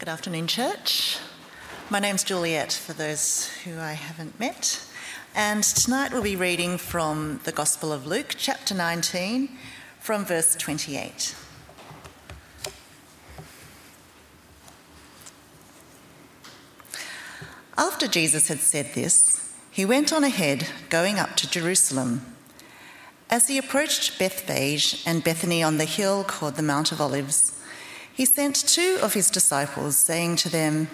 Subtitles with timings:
[0.00, 1.18] Good afternoon, church.
[1.90, 4.82] My name's Juliet, for those who I haven't met.
[5.34, 9.50] And tonight we'll be reading from the Gospel of Luke, chapter 19,
[9.98, 11.36] from verse 28.
[17.76, 22.24] After Jesus had said this, he went on ahead, going up to Jerusalem.
[23.28, 27.59] As he approached Bethphage and Bethany on the hill called the Mount of Olives,
[28.20, 30.88] he sent two of his disciples, saying to them,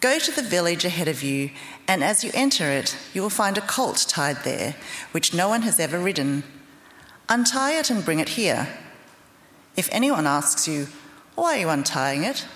[0.00, 1.50] Go to the village ahead of you,
[1.86, 4.74] and as you enter it, you will find a colt tied there,
[5.12, 6.42] which no one has ever ridden.
[7.28, 8.66] Untie it and bring it here.
[9.76, 10.88] If anyone asks you,
[11.36, 12.48] Why are you untying it?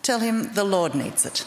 [0.00, 1.44] Tell him the Lord needs it.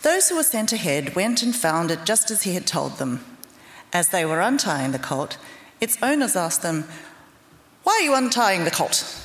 [0.00, 3.22] Those who were sent ahead went and found it just as he had told them.
[3.92, 5.36] As they were untying the colt,
[5.82, 6.86] its owners asked them,
[7.82, 9.24] Why are you untying the colt?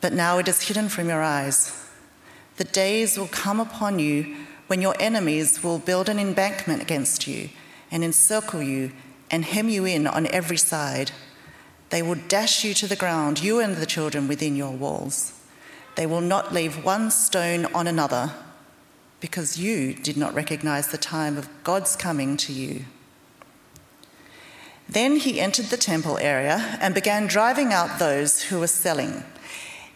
[0.00, 1.76] but now it is hidden from your eyes.
[2.56, 7.50] The days will come upon you when your enemies will build an embankment against you
[7.90, 8.92] and encircle you
[9.30, 11.12] and hem you in on every side.
[11.90, 15.32] They will dash you to the ground, you and the children within your walls.
[15.96, 18.32] They will not leave one stone on another
[19.20, 22.84] because you did not recognize the time of God's coming to you.
[24.88, 29.22] Then he entered the temple area and began driving out those who were selling.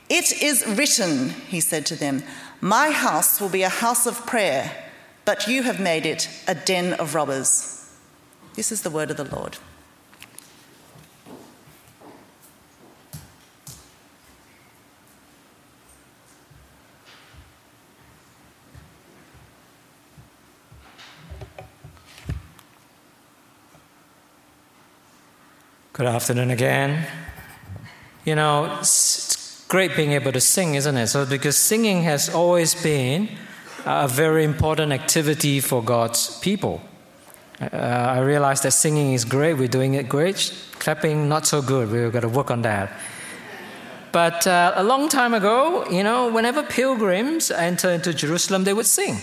[0.08, 2.22] It is written, he said to them,
[2.60, 4.70] My house will be a house of prayer,
[5.24, 7.90] but you have made it a den of robbers.
[8.54, 9.56] This is the word of the Lord.
[25.94, 27.06] Good afternoon again.
[28.24, 28.80] You know,
[29.74, 31.08] great being able to sing, isn't it?
[31.08, 33.28] So, because singing has always been
[33.84, 36.80] a very important activity for God's people.
[37.60, 37.74] Uh,
[38.16, 40.54] I realize that singing is great, we're doing it great.
[40.78, 42.92] Clapping, not so good, we've got to work on that.
[44.12, 48.86] But uh, a long time ago, you know, whenever pilgrims enter into Jerusalem, they would
[48.86, 49.16] sing.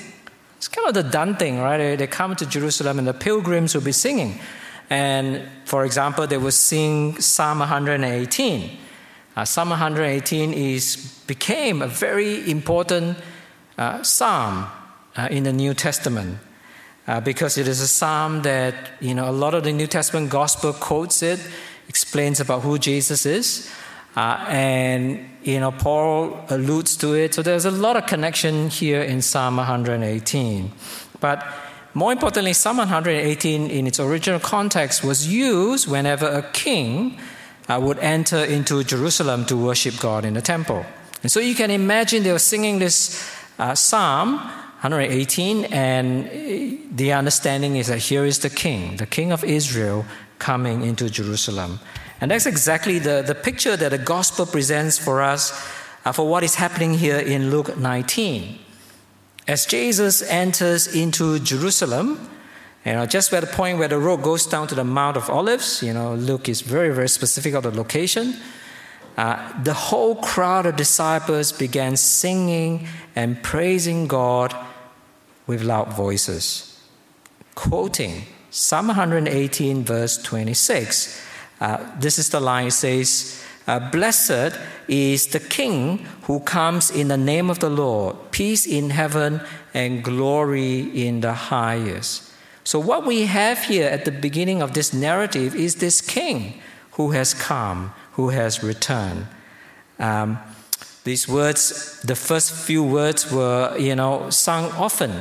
[0.57, 1.95] It's kind of the done thing, right?
[1.95, 4.37] They, come to Jerusalem and the pilgrims will be singing.
[4.89, 8.79] And for example, they will sing Psalm 118.
[9.41, 13.17] Uh, psalm 118 is, became a very important
[13.75, 14.67] uh, psalm
[15.15, 16.37] uh, in the New Testament
[17.07, 20.29] uh, because it is a psalm that you know a lot of the New Testament
[20.29, 21.39] gospel quotes it,
[21.89, 23.67] explains about who Jesus is,
[24.15, 27.33] uh, and you know Paul alludes to it.
[27.33, 30.71] So there's a lot of connection here in Psalm 118,
[31.19, 31.43] but
[31.95, 37.17] more importantly, Psalm 118 in its original context was used whenever a king
[37.67, 40.85] uh, would enter into Jerusalem to worship God in the temple.
[41.23, 43.29] And so you can imagine they were singing this
[43.59, 44.37] uh, Psalm
[44.81, 46.27] 118, and
[46.97, 50.05] the understanding is that here is the king, the king of Israel,
[50.39, 51.79] coming into Jerusalem.
[52.19, 55.51] And that's exactly the, the picture that the gospel presents for us
[56.05, 58.57] uh, for what is happening here in Luke 19.
[59.47, 62.29] As Jesus enters into Jerusalem,
[62.85, 65.29] you know, just where the point where the road goes down to the Mount of
[65.29, 68.35] Olives, you know, Luke is very, very specific of the location.
[69.17, 74.55] Uh, the whole crowd of disciples began singing and praising God
[75.45, 76.79] with loud voices,
[77.53, 81.21] quoting Psalm 118, verse 26.
[81.59, 84.57] Uh, this is the line it says, uh, Blessed
[84.87, 89.41] is the King who comes in the name of the Lord, peace in heaven
[89.73, 92.30] and glory in the highest.
[92.71, 97.11] So, what we have here at the beginning of this narrative is this King who
[97.11, 99.27] has come, who has returned.
[99.99, 100.39] Um,
[101.03, 105.11] These words, the first few words were, you know, sung often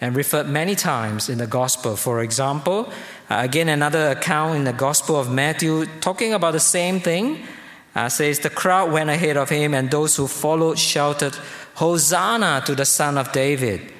[0.00, 1.94] and referred many times in the gospel.
[1.94, 2.90] For example,
[3.30, 7.46] uh, again, another account in the gospel of Matthew talking about the same thing
[7.94, 11.38] uh, says, The crowd went ahead of him, and those who followed shouted,
[11.74, 13.92] Hosanna to the Son of David.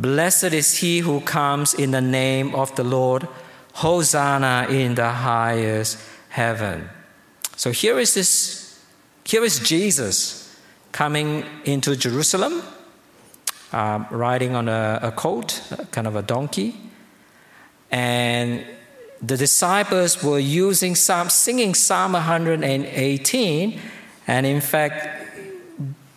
[0.00, 3.28] Blessed is he who comes in the name of the Lord.
[3.74, 5.98] Hosanna in the highest
[6.30, 6.88] heaven.
[7.56, 8.80] So here is this,
[9.24, 10.58] here is Jesus
[10.90, 12.62] coming into Jerusalem,
[13.74, 16.76] uh, riding on a, a colt, kind of a donkey.
[17.90, 18.64] And
[19.20, 23.80] the disciples were using Psalm, singing Psalm 118,
[24.26, 25.19] and in fact,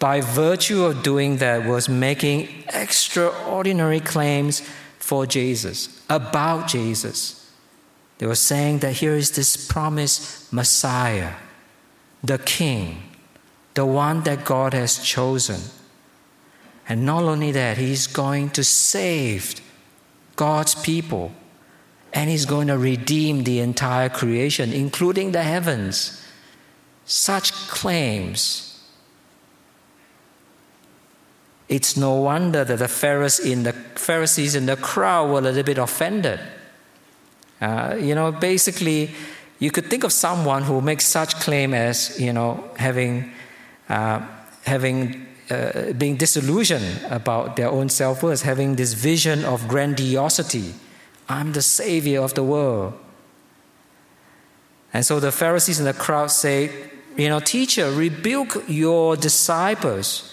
[0.04, 4.62] by virtue of doing that, was making extraordinary claims
[5.00, 7.50] for Jesus, about Jesus.
[8.18, 11.36] They were saying that here is this promised Messiah,
[12.22, 13.02] the King,
[13.76, 15.62] the one that God has chosen.
[16.90, 19.62] And not only that, He's going to save
[20.36, 21.32] God's people
[22.12, 26.22] and He's going to redeem the entire creation, including the heavens.
[27.06, 28.73] Such claims.
[31.74, 35.64] It's no wonder that the Pharisees in the, Pharisees in the crowd were a little
[35.64, 36.40] bit offended.
[37.60, 39.10] Uh, you know, basically,
[39.58, 43.32] you could think of someone who makes such claim as, you know, having
[43.90, 44.22] uh,
[44.66, 50.76] having uh, being disillusioned about their own self worth, having this vision of grandiosity.
[51.28, 52.94] I'm the savior of the world.
[54.94, 56.70] And so the Pharisees in the crowd say,
[57.18, 60.33] You know, teacher, rebuke your disciples.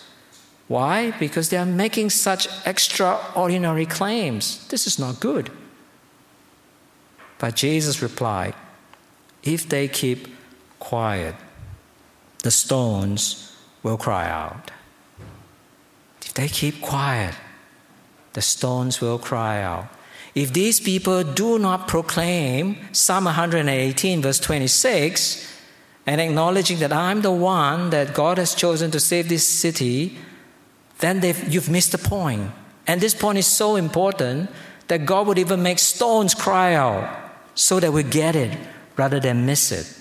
[0.71, 1.11] Why?
[1.19, 4.69] Because they are making such extraordinary claims.
[4.69, 5.51] This is not good.
[7.41, 8.55] But Jesus replied,
[9.43, 10.29] If they keep
[10.79, 11.35] quiet,
[12.45, 13.53] the stones
[13.83, 14.71] will cry out.
[16.23, 17.35] If they keep quiet,
[18.35, 19.89] the stones will cry out.
[20.37, 25.51] If these people do not proclaim Psalm 118, verse 26,
[26.07, 30.17] and acknowledging that I'm the one that God has chosen to save this city,
[31.00, 32.50] then you've missed the point.
[32.87, 34.50] And this point is so important
[34.88, 37.08] that God would even make stones cry out
[37.55, 38.56] so that we get it
[38.97, 39.97] rather than miss it.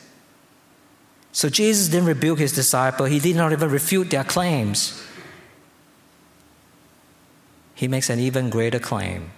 [1.32, 5.06] So Jesus didn't rebuke his disciple, he did not even refute their claims.
[7.76, 9.32] He makes an even greater claim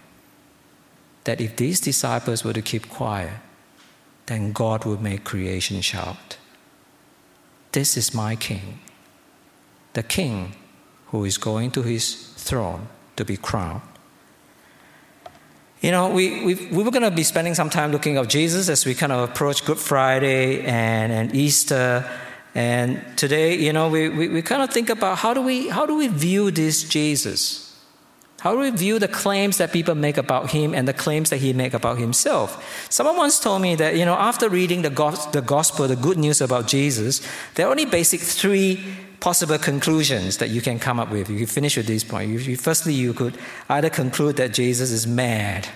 [1.25, 3.33] that if these disciples were to keep quiet,
[4.25, 6.37] then God would make creation shout.
[7.71, 8.79] This is my king,
[9.93, 10.55] the king
[11.11, 12.87] who is going to his throne
[13.17, 13.81] to be crowned.
[15.81, 18.69] You know, we, we, we were going to be spending some time looking at Jesus
[18.69, 22.07] as we kind of approach Good Friday and, and Easter.
[22.53, 25.85] And today, you know, we, we, we kind of think about how do, we, how
[25.85, 27.67] do we view this Jesus?
[28.41, 31.37] How do we view the claims that people make about him and the claims that
[31.37, 32.87] he make about himself?
[32.89, 36.17] Someone once told me that, you know, after reading the, go- the gospel, the good
[36.17, 37.21] news about Jesus,
[37.55, 38.83] there are only basic three
[39.21, 41.29] possible conclusions that you can come up with.
[41.29, 42.29] You finish with this point.
[42.29, 43.37] You, you, firstly, you could
[43.69, 45.69] either conclude that Jesus is mad,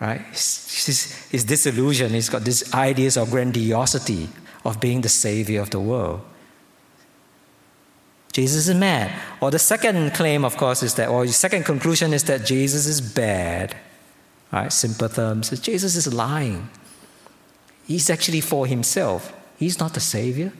[0.00, 0.22] right?
[0.30, 2.12] He's, he's, he's disillusioned.
[2.14, 4.30] He's got these ideas of grandiosity,
[4.64, 6.22] of being the savior of the world.
[8.32, 9.12] Jesus is mad.
[9.42, 12.86] Or the second claim, of course, is that, or the second conclusion is that Jesus
[12.86, 13.76] is bad.
[14.50, 14.72] Right?
[14.72, 15.50] Simple terms.
[15.60, 16.70] Jesus is lying.
[17.86, 19.32] He's actually for himself.
[19.58, 20.52] He's not the Savior.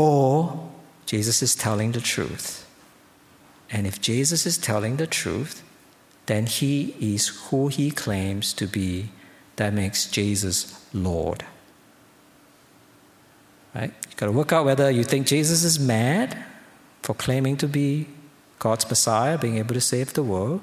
[0.00, 0.70] Or
[1.04, 2.66] Jesus is telling the truth.
[3.70, 5.62] And if Jesus is telling the truth,
[6.24, 9.10] then he is who he claims to be.
[9.56, 11.44] That makes Jesus Lord.
[13.74, 13.92] Right?
[14.08, 16.44] You got to work out whether you think Jesus is mad
[17.02, 18.06] for claiming to be
[18.58, 20.62] God's Messiah, being able to save the world,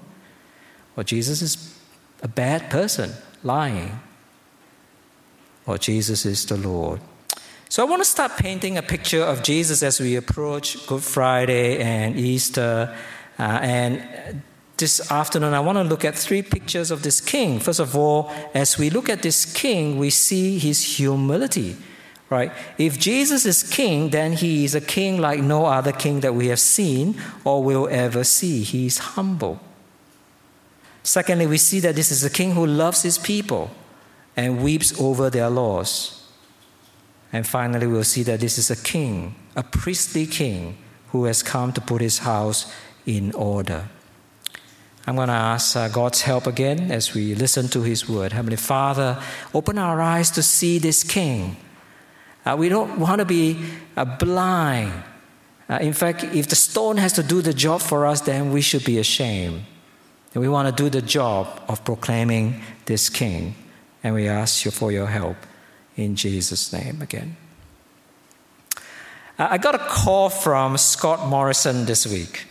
[0.96, 1.77] or Jesus is
[2.24, 3.12] a bad person,
[3.44, 4.00] lying,
[5.67, 7.01] or Jesus is the Lord.
[7.70, 11.80] So I want to start painting a picture of Jesus as we approach Good Friday
[11.80, 12.96] and Easter.
[13.38, 14.42] Uh, and
[14.78, 17.60] this afternoon, I want to look at three pictures of this king.
[17.60, 21.76] First of all, as we look at this king, we see his humility.
[22.30, 22.54] Right?
[22.78, 26.48] If Jesus is king, then he is a king like no other king that we
[26.48, 28.64] have seen or will ever see.
[28.64, 29.60] He is humble.
[31.04, 33.72] Secondly, we see that this is a king who loves his people
[34.38, 36.17] and weeps over their loss.
[37.34, 40.78] And finally, we'll see that this is a king, a priestly king,
[41.10, 42.72] who has come to put his house
[43.06, 43.88] in order.
[45.06, 48.34] I'm going to ask uh, God's help again as we listen to his word.
[48.34, 49.22] Heavenly Father,
[49.54, 51.56] open our eyes to see this king.
[52.46, 53.58] Uh, we don't want to be
[53.96, 54.92] uh, blind.
[55.70, 58.62] Uh, in fact, if the stone has to do the job for us, then we
[58.62, 59.64] should be ashamed.
[60.34, 63.56] And we want to do the job of proclaiming this King.
[64.04, 65.38] And we ask you for your help
[65.98, 67.36] in Jesus' name again.
[69.38, 72.46] Uh, I got a call from Scott Morrison this week.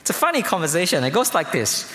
[0.00, 1.02] It's a funny conversation.
[1.04, 1.92] It goes like this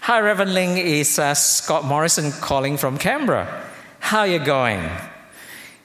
[0.00, 3.64] Hi, Reverend Ling, it's uh, Scott Morrison calling from Canberra.
[3.98, 4.88] How are you going?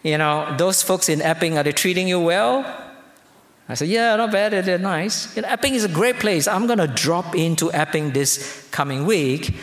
[0.03, 2.65] You know, those folks in Epping, are they treating you well?
[3.69, 4.51] I said, Yeah, not bad.
[4.65, 5.35] They're nice.
[5.35, 6.47] You know, Epping is a great place.
[6.47, 9.55] I'm going to drop into Epping this coming week.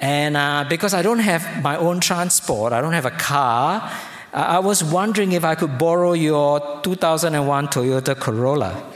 [0.00, 3.90] And uh, because I don't have my own transport, I don't have a car,
[4.32, 8.92] I was wondering if I could borrow your 2001 Toyota Corolla.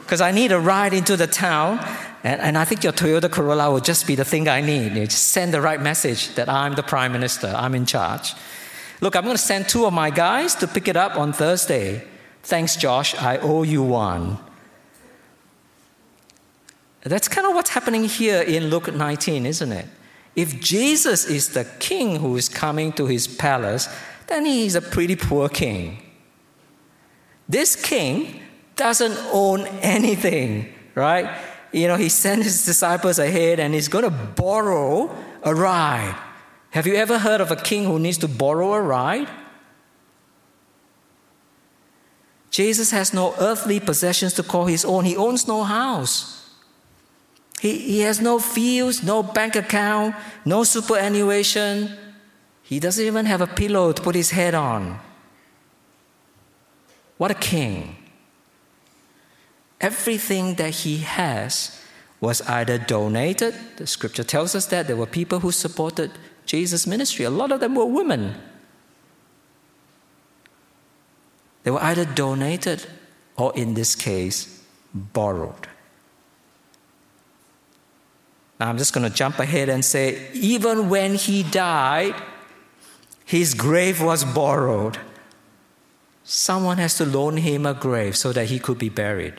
[0.00, 1.78] Because I need a ride into the town,
[2.24, 4.96] and, and I think your Toyota Corolla will just be the thing I need.
[4.96, 8.34] You just send the right message that I'm the prime minister, I'm in charge.
[9.00, 12.06] Look, I'm going to send two of my guys to pick it up on Thursday.
[12.42, 13.14] Thanks, Josh.
[13.14, 14.38] I owe you one.
[17.02, 19.86] That's kind of what's happening here in Luke 19, isn't it?
[20.34, 23.88] If Jesus is the king who is coming to his palace,
[24.26, 25.98] then he's a pretty poor king.
[27.48, 28.40] This king
[28.76, 31.38] doesn't own anything, right?
[31.72, 36.16] You know, he sent his disciples ahead and he's going to borrow a ride.
[36.70, 39.28] Have you ever heard of a king who needs to borrow a ride?
[42.50, 45.04] Jesus has no earthly possessions to call his own.
[45.04, 46.41] He owns no house.
[47.62, 51.96] He, he has no fields, no bank account, no superannuation.
[52.64, 54.98] He doesn't even have a pillow to put his head on.
[57.18, 57.94] What a king.
[59.80, 61.80] Everything that he has
[62.20, 66.10] was either donated, the scripture tells us that there were people who supported
[66.44, 67.24] Jesus' ministry.
[67.24, 68.34] A lot of them were women.
[71.62, 72.86] They were either donated
[73.36, 75.68] or, in this case, borrowed.
[78.62, 82.14] I'm just going to jump ahead and say even when he died,
[83.24, 84.98] his grave was borrowed.
[86.24, 89.34] Someone has to loan him a grave so that he could be buried,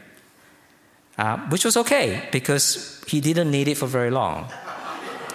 [1.18, 4.52] uh, which was okay because he didn't need it for very long.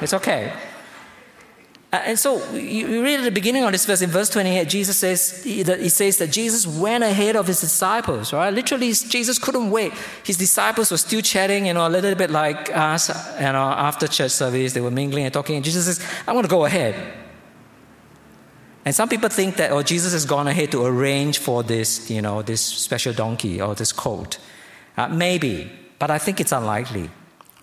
[0.01, 0.53] It's okay.
[1.91, 4.99] Uh, and so you read at the beginning of this verse, in verse 28, Jesus
[4.99, 8.53] says, he says that Jesus went ahead of his disciples, right?
[8.53, 9.95] Literally, Jesus couldn't wait.
[10.23, 14.07] His disciples were still chatting, you know, a little bit like us, you know, after
[14.07, 15.57] church service, they were mingling and talking.
[15.57, 16.95] And Jesus says, I want to go ahead.
[18.85, 22.21] And some people think that, oh, Jesus has gone ahead to arrange for this, you
[22.21, 24.39] know, this special donkey or this colt.
[24.95, 27.09] Uh, maybe, but I think it's unlikely,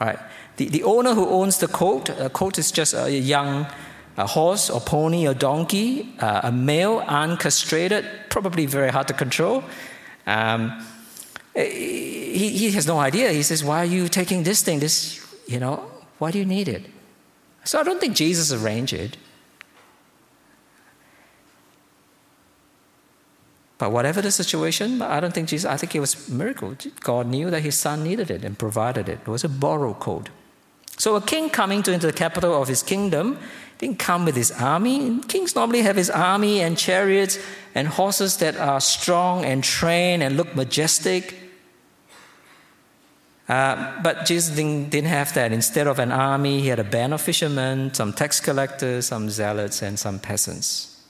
[0.01, 0.17] right?
[0.58, 3.67] The, the owner who owns the colt, a colt is just a young
[4.18, 9.64] a horse or pony or donkey, uh, a male, uncastrated, probably very hard to control.
[10.26, 10.86] Um,
[11.54, 13.32] he, he has no idea.
[13.32, 14.80] He says, Why are you taking this thing?
[14.80, 16.86] This, you know, why do you need it?
[17.64, 19.18] So I don't think Jesus arranged it.
[23.78, 26.76] But whatever the situation, I don't think Jesus, I think it was a miracle.
[27.02, 29.20] God knew that his son needed it and provided it.
[29.22, 30.30] It was a borrow code.
[30.98, 33.38] So a king coming to into the capital of his kingdom
[33.77, 35.20] didn't come with his army.
[35.27, 37.38] Kings normally have his army and chariots
[37.74, 41.36] and horses that are strong and trained and look majestic.
[43.48, 45.51] Uh, but Jesus didn't, didn't have that.
[45.51, 49.82] Instead of an army, he had a band of fishermen, some tax collectors, some zealots,
[49.82, 51.03] and some peasants.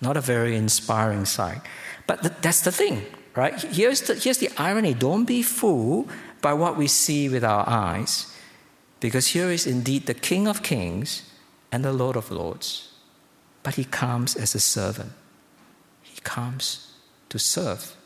[0.00, 1.60] Not a very inspiring sight.
[2.06, 3.58] But th- that's the thing, right?
[3.58, 6.10] Here's the, here's the irony don't be fooled
[6.42, 8.36] by what we see with our eyes,
[9.00, 11.22] because here is indeed the King of Kings
[11.74, 12.92] and the Lord of Lords,
[13.64, 15.10] but he comes as a servant.
[16.02, 16.92] He comes
[17.30, 17.96] to serve.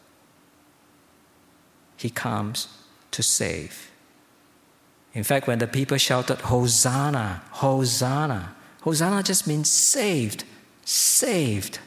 [1.99, 2.69] He comes
[3.11, 3.91] to save.
[5.13, 10.45] In fact, when the people shouted, Hosanna, Hosanna, Hosanna just means saved,
[10.87, 11.79] saved.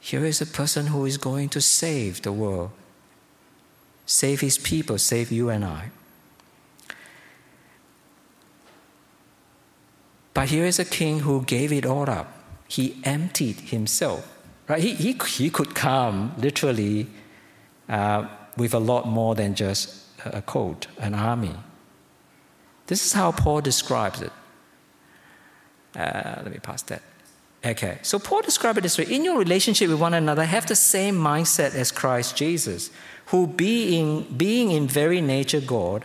[0.00, 2.72] Here is a person who is going to save the world,
[4.06, 5.92] save his people, save you and I.
[10.34, 12.32] But here is a king who gave it all up.
[12.68, 14.28] He emptied himself.
[14.68, 14.82] Right?
[14.82, 17.08] He, he, he could come literally
[17.88, 21.54] uh, with a lot more than just a coat, an army.
[22.86, 24.32] This is how Paul describes it.
[25.94, 27.02] Uh, let me pass that.
[27.64, 30.74] Okay, so Paul describes it this way In your relationship with one another, have the
[30.74, 32.90] same mindset as Christ Jesus,
[33.26, 36.04] who, being, being in very nature God,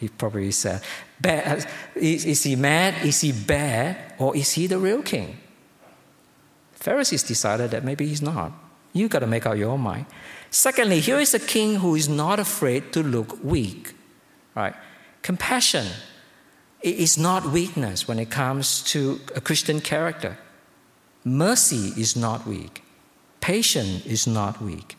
[0.00, 0.82] He probably said,
[1.20, 1.66] bad.
[1.94, 3.04] Is, is he mad?
[3.04, 4.14] Is he bad?
[4.18, 5.38] Or is he the real king?
[6.72, 8.52] Pharisees decided that maybe he's not.
[8.94, 10.06] You got to make up your own mind.
[10.50, 13.92] Secondly, here is a king who is not afraid to look weak.
[14.56, 14.74] Right?
[15.20, 15.86] Compassion
[16.80, 20.38] is not weakness when it comes to a Christian character.
[21.24, 22.82] Mercy is not weak.
[23.42, 24.96] Patience is not weak.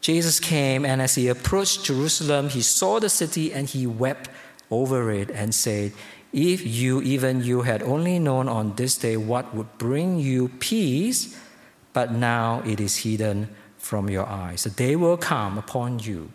[0.00, 4.30] Jesus came, and as he approached Jerusalem, he saw the city and he wept
[4.70, 5.92] over it and said,
[6.32, 11.38] If you, even you, had only known on this day what would bring you peace,
[11.92, 14.64] but now it is hidden from your eyes.
[14.64, 16.30] The day will come upon you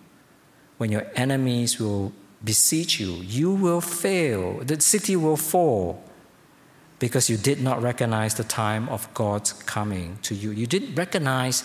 [0.78, 2.12] when your enemies will
[2.44, 3.16] besiege you.
[3.16, 6.04] You will fail, the city will fall
[7.00, 10.52] because you did not recognize the time of God's coming to you.
[10.52, 11.64] You didn't recognize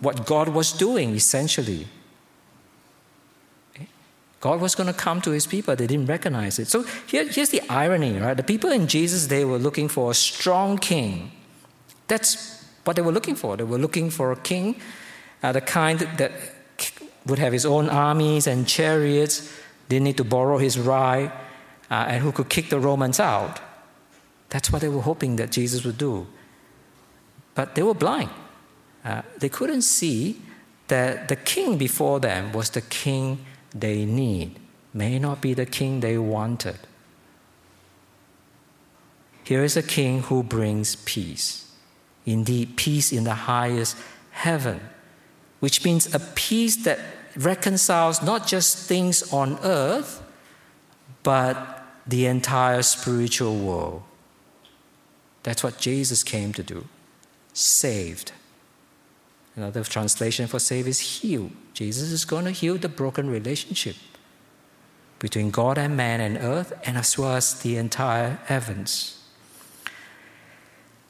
[0.00, 1.86] what God was doing, essentially.
[4.40, 5.74] God was going to come to his people.
[5.74, 6.68] They didn't recognize it.
[6.68, 8.36] So here, here's the irony, right?
[8.36, 11.32] The people in Jesus' they were looking for a strong king.
[12.06, 13.56] That's what they were looking for.
[13.56, 14.76] They were looking for a king,
[15.42, 16.32] uh, the kind that
[17.26, 19.52] would have his own armies and chariots,
[19.88, 21.32] didn't need to borrow his ride,
[21.90, 23.60] uh, and who could kick the Romans out.
[24.50, 26.26] That's what they were hoping that Jesus would do.
[27.54, 28.30] But they were blind.
[29.04, 30.40] Uh, they couldn't see
[30.88, 34.58] that the king before them was the king they need,
[34.92, 36.78] may not be the king they wanted.
[39.44, 41.70] Here is a king who brings peace.
[42.26, 43.96] Indeed, peace in the highest
[44.30, 44.80] heaven,
[45.60, 46.98] which means a peace that
[47.36, 50.22] reconciles not just things on earth,
[51.22, 54.02] but the entire spiritual world.
[55.42, 56.84] That's what Jesus came to do
[57.52, 58.32] saved.
[59.58, 61.50] Another translation for save is heal.
[61.74, 63.96] Jesus is going to heal the broken relationship
[65.18, 69.20] between God and man and earth, and as well as the entire heavens.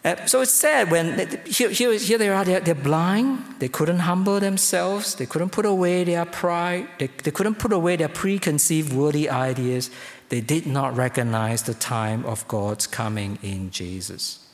[0.02, 3.98] Uh, so it's sad when here, here, here they are, they're, they're, blind, they couldn't
[3.98, 8.94] humble themselves, they couldn't put away their pride, they, they couldn't put away their preconceived
[8.94, 9.90] worldly ideas.
[10.30, 14.46] They did not recognize the time of God's coming in Jesus.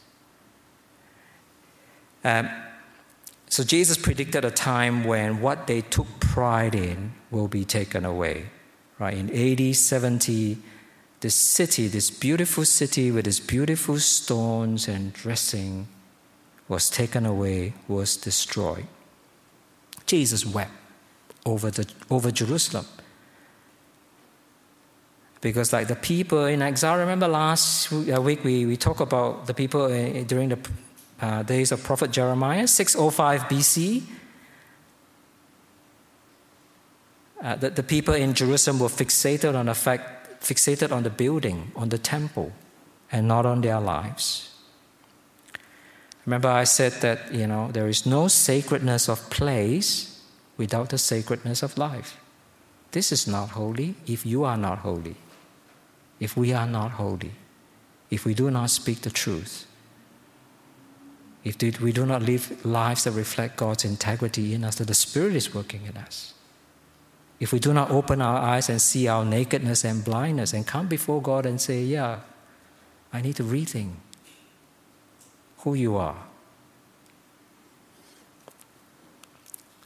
[2.25, 2.49] Um,
[3.55, 8.47] so Jesus predicted a time when what they took pride in will be taken away.
[8.99, 9.17] Right?
[9.17, 10.59] In AD 70,
[11.21, 15.87] this city, this beautiful city with its beautiful stones and dressing,
[16.67, 18.89] was taken away, was destroyed.
[20.05, 20.73] Jesus wept
[21.47, 22.87] over, the, over Jerusalem.
[25.41, 29.55] Because, like the people in exile, remember last uh, week we, we talked about the
[29.55, 29.87] people
[30.25, 30.59] during the
[31.21, 34.03] uh, days of Prophet Jeremiah, 605 BC.
[37.43, 41.73] Uh, the, the people in Jerusalem were fixated on the fact, fixated on the building,
[41.77, 42.53] on the temple,
[43.13, 44.51] and not on their lives.
[46.27, 50.23] Remember, I said that you know there is no sacredness of place
[50.57, 52.19] without the sacredness of life.
[52.93, 55.17] This is not holy if you are not holy.
[56.21, 57.33] If we are not holy,
[58.11, 59.67] if we do not speak the truth,
[61.45, 65.37] if we do not live lives that reflect God's integrity in us, that the Spirit
[65.37, 66.33] is working in us.
[67.39, 70.89] If we do not open our eyes and see our nakedness and blindness and come
[70.89, 72.21] before God and say, Yeah,
[73.13, 73.93] I need to rethink
[75.59, 76.17] who you are.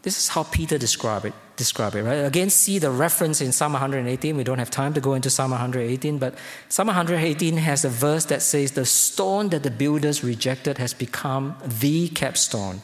[0.03, 2.25] This is how Peter described it describe it, right?
[2.25, 4.37] Again, see the reference in Psalm 118.
[4.37, 6.35] We don't have time to go into Psalm 118, but
[6.71, 11.57] Psalm 118 has a verse that says, The stone that the builders rejected has become
[11.67, 12.81] the capstone.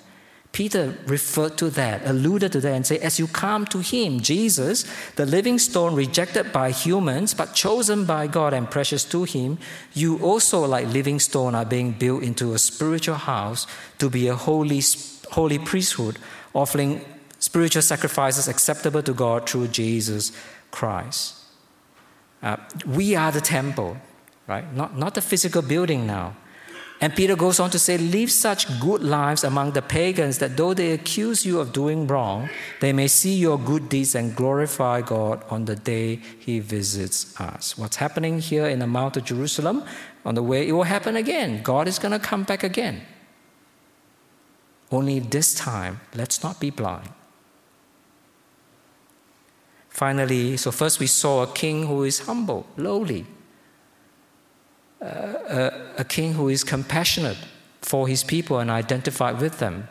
[0.53, 4.85] Peter referred to that, alluded to that, and said, As you come to him, Jesus,
[5.17, 9.59] the living stone rejected by humans, but chosen by God and precious to him,
[9.95, 13.67] you also, like living stone, are being built into a spiritual house
[13.99, 14.83] to be a holy,
[15.31, 16.19] holy priesthood,
[16.55, 17.05] offering
[17.45, 20.33] spiritual sacrifices acceptable to God through Jesus
[20.71, 21.37] Christ.
[22.43, 23.99] Uh, we are the temple,
[24.47, 24.65] right?
[24.73, 26.37] Not, not the physical building now.
[27.03, 30.73] And Peter goes on to say, Live such good lives among the pagans that though
[30.73, 32.49] they accuse you of doing wrong,
[32.81, 37.77] they may see your good deeds and glorify God on the day he visits us.
[37.77, 39.85] What's happening here in the Mount of Jerusalem?
[40.25, 41.63] On the way, it will happen again.
[41.63, 43.03] God is going to come back again.
[44.91, 47.11] Only this time, let's not be blind.
[49.95, 53.25] Finally, so first we saw a king who is humble, lowly,
[55.01, 57.39] uh, a, a king who is compassionate
[57.81, 59.87] for his people and identified with them.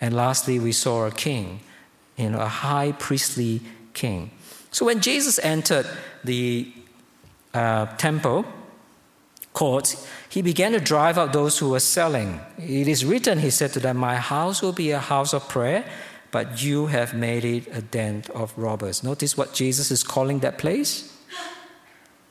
[0.00, 1.60] And lastly, we saw a king,
[2.16, 3.60] you know, a high priestly
[3.94, 4.32] king.
[4.72, 5.86] So when Jesus entered
[6.24, 6.72] the
[7.54, 8.44] uh, temple
[9.52, 9.94] court,
[10.30, 12.40] he began to drive out those who were selling.
[12.58, 15.84] It is written, he said to them, My house will be a house of prayer
[16.32, 19.04] but you have made it a den of robbers.
[19.04, 21.16] Notice what Jesus is calling that place?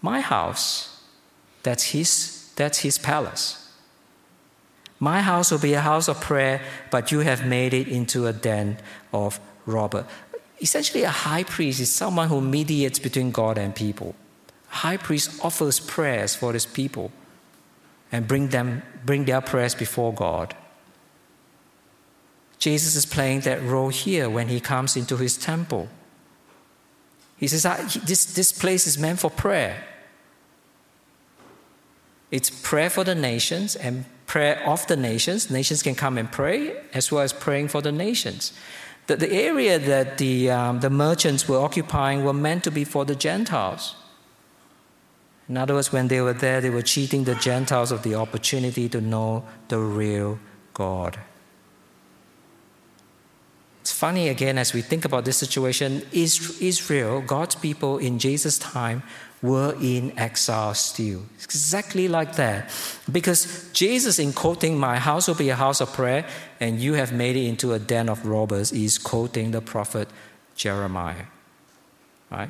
[0.01, 1.01] My house.
[1.63, 3.71] That's his, that's his palace.
[4.99, 8.33] My house will be a house of prayer, but you have made it into a
[8.33, 8.77] den
[9.13, 10.05] of robber.
[10.59, 14.15] Essentially, a high priest is someone who mediates between God and people.
[14.71, 17.11] A high priest offers prayers for his people
[18.11, 20.55] and bring them bring their prayers before God.
[22.61, 25.89] Jesus is playing that role here when he comes into his temple.
[27.35, 27.63] He says,
[28.05, 29.83] this, this place is meant for prayer.
[32.29, 35.49] It's prayer for the nations and prayer of the nations.
[35.49, 38.53] Nations can come and pray, as well as praying for the nations.
[39.07, 43.05] The, the area that the, um, the merchants were occupying were meant to be for
[43.05, 43.95] the Gentiles.
[45.49, 48.87] In other words, when they were there, they were cheating the Gentiles of the opportunity
[48.89, 50.37] to know the real
[50.75, 51.17] God.
[54.01, 56.01] Funny again as we think about this situation.
[56.11, 59.03] Israel, God's people in Jesus' time,
[59.43, 61.21] were in exile still.
[61.43, 62.71] Exactly like that.
[63.11, 66.25] Because Jesus, in quoting, My house will be a house of prayer,
[66.59, 70.09] and you have made it into a den of robbers, is quoting the prophet
[70.55, 71.27] Jeremiah.
[72.31, 72.49] Right?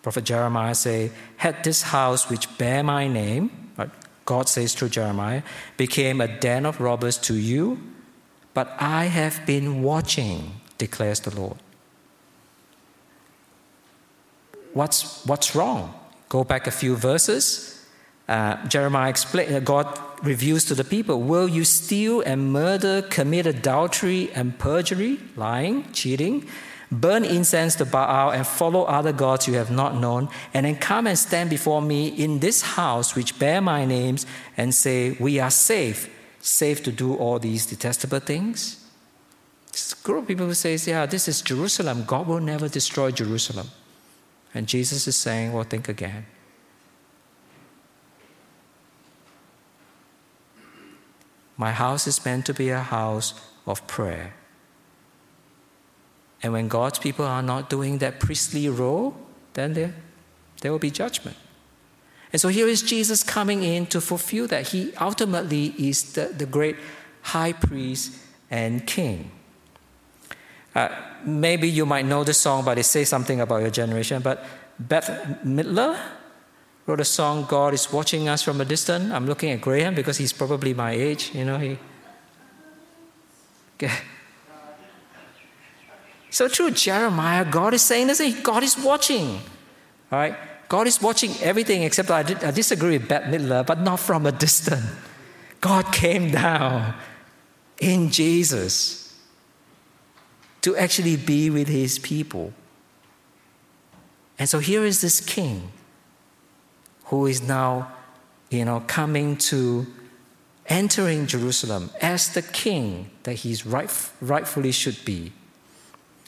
[0.00, 3.90] Prophet Jeremiah say, Had this house which bear my name, right,
[4.24, 5.42] God says through Jeremiah,
[5.76, 7.78] became a den of robbers to you,
[8.58, 11.58] but I have been watching, declares the Lord.
[14.72, 15.94] What's, what's wrong?
[16.28, 17.86] Go back a few verses.
[18.28, 19.86] Uh, Jeremiah explains, uh, God
[20.24, 26.44] reveals to the people Will you steal and murder, commit adultery and perjury, lying, cheating,
[26.90, 31.06] burn incense to Baal, and follow other gods you have not known, and then come
[31.06, 35.52] and stand before me in this house which bear my names and say, We are
[35.52, 36.10] safe?
[36.48, 38.84] Safe to do all these detestable things?
[39.72, 42.04] This group of people who says, yeah, this is Jerusalem.
[42.06, 43.68] God will never destroy Jerusalem.
[44.54, 46.26] And Jesus is saying, well, think again.
[51.56, 53.34] My house is meant to be a house
[53.66, 54.34] of prayer.
[56.42, 59.16] And when God's people are not doing that priestly role,
[59.54, 59.94] then there,
[60.60, 61.36] there will be judgment.
[62.32, 64.68] And so here is Jesus coming in to fulfill that.
[64.68, 66.76] He ultimately is the, the great
[67.22, 68.18] high priest
[68.50, 69.30] and king.
[70.74, 70.88] Uh,
[71.24, 74.20] maybe you might know this song, but it says something about your generation.
[74.22, 74.44] But
[74.78, 75.12] Bette
[75.44, 75.98] Midler
[76.86, 79.12] wrote a song, God is watching us from a distance.
[79.12, 81.32] I'm looking at Graham because he's probably my age.
[81.34, 81.78] You know, he.
[83.76, 83.92] Okay.
[86.30, 89.40] So through Jeremiah, God is saying this, God is watching.
[90.12, 90.36] All right?
[90.68, 94.26] God is watching everything except I, did, I disagree with Bette Midler, but not from
[94.26, 94.84] a distance.
[95.60, 96.94] God came down
[97.80, 99.14] in Jesus
[100.62, 102.52] to actually be with his people.
[104.38, 105.72] And so here is this king
[107.04, 107.90] who is now,
[108.50, 109.86] you know, coming to
[110.66, 115.32] entering Jerusalem as the king that he's right, rightfully should be.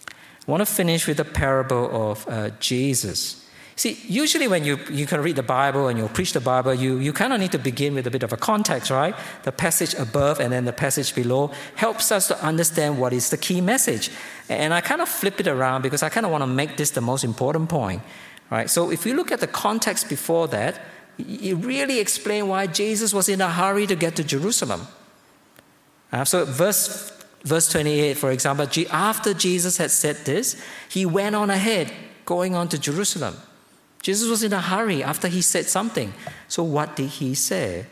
[0.09, 3.47] I want to finish with the parable of uh, Jesus.
[3.77, 6.99] See, usually when you, you can read the Bible and you preach the Bible, you,
[6.99, 9.15] you kind of need to begin with a bit of a context, right?
[9.45, 13.39] The passage above and then the passage below helps us to understand what is the
[13.39, 14.11] key message.
[14.49, 16.91] And I kind of flip it around because I kind of want to make this
[16.91, 18.03] the most important point,
[18.51, 18.69] right?
[18.69, 20.81] So if you look at the context before that,
[21.19, 24.87] it really explains why Jesus was in a hurry to get to Jerusalem.
[26.13, 31.51] Uh, so verse verse 28, for example, after Jesus had said this, he went on
[31.51, 31.93] ahead,
[32.25, 33.37] going on to Jerusalem.
[34.03, 36.15] Jesus was in a hurry after he said something.
[36.49, 37.87] So, what did he say?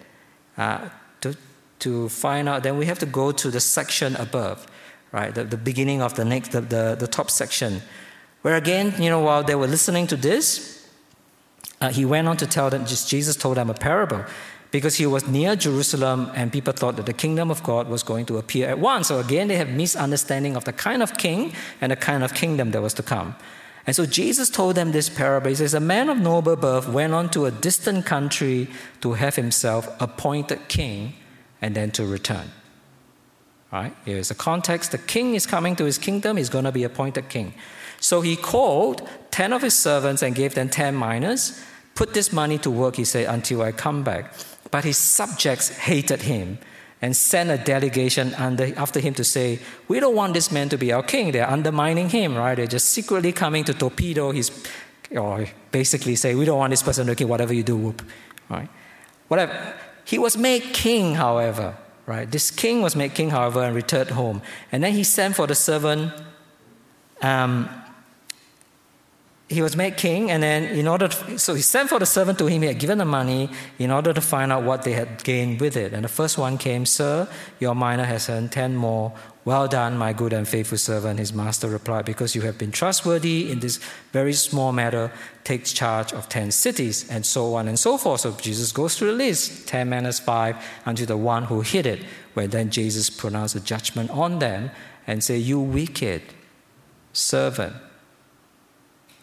[0.56, 0.88] Uh,
[1.20, 1.36] to,
[1.80, 4.66] to find out, then we have to go to the section above,
[5.12, 5.34] right?
[5.34, 7.82] The, the beginning of the next, the, the, the top section.
[8.42, 10.88] Where again, you know, while they were listening to this,
[11.80, 14.24] uh, he went on to tell them, just Jesus told them a parable.
[14.70, 18.26] because he was near Jerusalem and people thought that the kingdom of God was going
[18.26, 19.08] to appear at once.
[19.08, 22.70] So again, they have misunderstanding of the kind of king and the kind of kingdom
[22.72, 23.34] that was to come.
[23.88, 25.48] And so Jesus told them this parable.
[25.48, 28.68] He says, A man of noble birth went on to a distant country
[29.00, 31.14] to have himself appointed king
[31.62, 32.52] and then to return.
[33.72, 33.94] Right?
[34.04, 34.92] Here's the context.
[34.92, 37.54] The king is coming to his kingdom, he's going to be appointed king.
[37.98, 41.58] So he called 10 of his servants and gave them 10 minas.
[41.94, 44.34] Put this money to work, he said, until I come back.
[44.70, 46.58] But his subjects hated him
[47.00, 50.78] and sent a delegation under, after him to say, We don't want this man to
[50.78, 51.32] be our king.
[51.32, 52.56] They're undermining him, right?
[52.56, 54.50] They're just secretly coming to torpedo his,
[55.10, 58.02] or basically say, We don't want this person to king, whatever you do, whoop,
[58.48, 58.68] right?
[59.28, 59.74] Whatever.
[60.04, 62.30] He was made king, however, right?
[62.30, 64.42] This king was made king, however, and returned home.
[64.72, 66.12] And then he sent for the servant
[67.20, 67.68] um,
[69.48, 72.38] he was made king, and then in order, to, so he sent for the servant
[72.38, 72.60] to him.
[72.62, 75.74] He had given the money in order to find out what they had gained with
[75.74, 75.94] it.
[75.94, 77.26] And the first one came, "Sir,
[77.58, 79.12] your mina has earned ten more.
[79.46, 83.50] Well done, my good and faithful servant." His master replied, "Because you have been trustworthy
[83.50, 83.80] in this
[84.12, 85.10] very small matter,
[85.44, 88.20] take charge of ten cities." And so on and so forth.
[88.20, 92.00] So Jesus goes through the list: ten minas five unto the one who hid it.
[92.34, 94.70] Where then Jesus pronounced a judgment on them
[95.06, 96.20] and say, "You wicked
[97.14, 97.72] servant."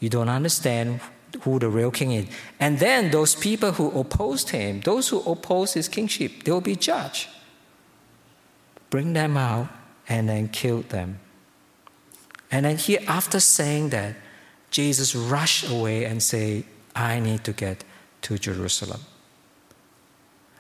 [0.06, 1.02] You don't understand
[1.42, 2.28] who the real king is.
[2.60, 6.76] And then those people who opposed him, those who oppose his kingship, they will be
[6.76, 7.28] judged.
[8.92, 9.68] Bring them out
[10.08, 11.18] and then kill them.
[12.52, 14.16] And then here, after saying that,
[14.70, 16.66] Jesus rushed away and say,
[16.96, 17.84] I need to get
[18.22, 19.02] to Jerusalem.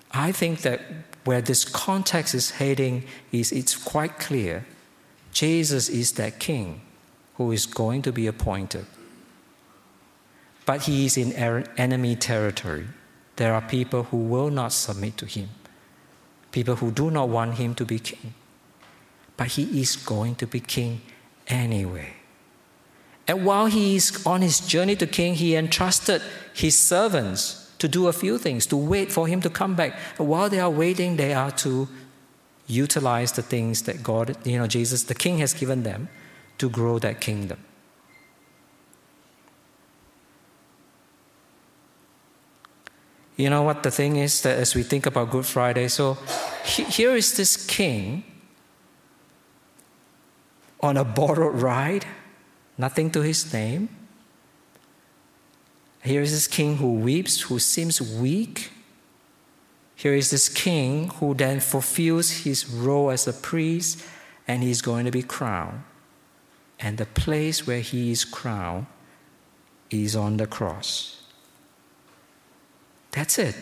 [0.09, 0.81] I think that
[1.23, 4.65] where this context is heading is it's quite clear.
[5.33, 6.81] Jesus is that king
[7.35, 8.87] who is going to be appointed
[10.65, 12.87] but he is in er, enemy territory.
[13.35, 15.49] There are people who will not submit to him,
[16.51, 18.33] people who do not want him to be king.
[19.37, 21.01] But he is going to be king
[21.47, 22.13] anyway.
[23.27, 26.21] And while he is on his journey to king, he entrusted
[26.53, 29.97] his servants to do a few things, to wait for him to come back.
[30.17, 31.87] And while they are waiting, they are to
[32.67, 36.07] utilize the things that God, you know, Jesus, the king, has given them
[36.57, 37.59] to grow that kingdom.
[43.37, 46.17] You know what the thing is that as we think about Good Friday, so
[46.63, 48.23] here is this king
[50.79, 52.05] on a borrowed ride,
[52.77, 53.89] nothing to his name.
[56.01, 58.71] Here is this king who weeps, who seems weak.
[59.95, 64.05] Here is this king who then fulfills his role as a priest
[64.47, 65.83] and he's going to be crowned.
[66.79, 68.85] And the place where he is crowned
[69.89, 71.24] is on the cross.
[73.15, 73.55] That's it.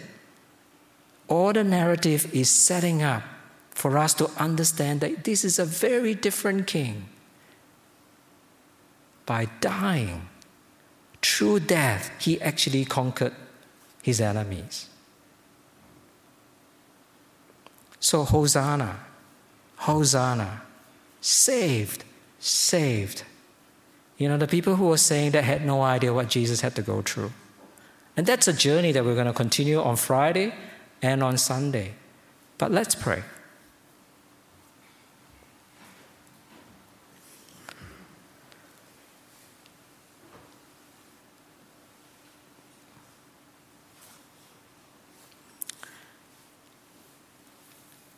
[1.27, 3.23] All the narrative is setting up
[3.69, 7.05] for us to understand that this is a very different king.
[9.25, 10.27] By dying,
[11.21, 13.33] through death, he actually conquered
[14.01, 14.89] his enemies.
[17.99, 18.99] So, Hosanna,
[19.77, 20.63] Hosanna,
[21.21, 22.03] saved,
[22.39, 23.23] saved.
[24.17, 26.81] You know, the people who were saying that had no idea what Jesus had to
[26.81, 27.31] go through.
[28.15, 30.53] And that's a journey that we're going to continue on Friday
[31.01, 31.93] and on Sunday.
[32.57, 33.23] But let's pray.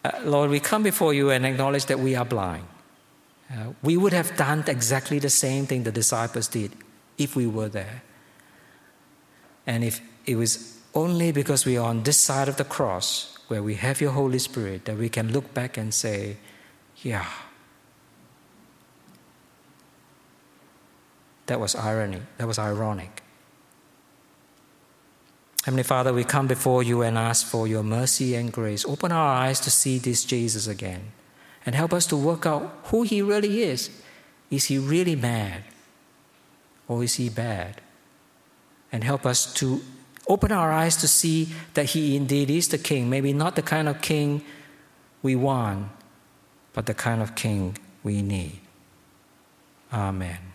[0.03, 2.65] Uh, Lord, we come before you and acknowledge that we are blind.
[3.51, 6.73] Uh, we would have done exactly the same thing the disciples did
[7.17, 8.03] if we were there.
[9.67, 13.61] And if it was only because we are on this side of the cross where
[13.61, 16.37] we have your Holy Spirit that we can look back and say,
[17.03, 17.25] yeah,
[21.45, 23.21] that was irony, that was ironic.
[25.63, 28.85] Heavenly Father, we come before you and ask for your mercy and grace.
[28.85, 31.11] Open our eyes to see this Jesus again
[31.65, 33.89] and help us to work out who he really is.
[34.51, 35.63] Is he really mad?
[36.87, 37.81] Or is he bad?
[38.95, 39.81] And help us to
[40.25, 43.09] open our eyes to see that He indeed is the King.
[43.09, 44.41] Maybe not the kind of King
[45.21, 45.89] we want,
[46.71, 48.61] but the kind of King we need.
[49.91, 50.54] Amen.